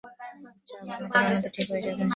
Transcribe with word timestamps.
চা 0.67 0.75
বানাতে-বানাতে 0.81 1.49
ঠিক 1.55 1.67
হয়ে 1.71 1.83
যাবে। 1.85 2.03